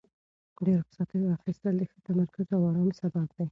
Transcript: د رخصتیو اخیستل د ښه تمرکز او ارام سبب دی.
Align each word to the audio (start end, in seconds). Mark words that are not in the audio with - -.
د 0.65 0.65
رخصتیو 0.79 1.33
اخیستل 1.37 1.73
د 1.77 1.83
ښه 1.89 1.97
تمرکز 2.07 2.47
او 2.55 2.61
ارام 2.69 2.89
سبب 2.99 3.27
دی. 3.35 3.45